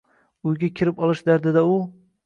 [0.51, 1.81] Uyga kirib olish dardida u